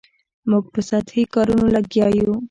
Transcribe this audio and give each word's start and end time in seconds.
موږ 0.49 0.63
په 0.73 0.79
سطحي 0.89 1.23
کارونو 1.33 1.65
لګیا 1.75 2.07
یو. 2.19 2.33